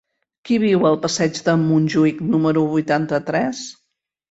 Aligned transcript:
Qui 0.49 0.55
viu 0.63 0.87
al 0.89 0.97
passeig 1.03 1.37
de 1.51 1.55
Montjuïc 1.67 2.25
número 2.33 2.65
vuitanta-tres? 2.75 3.65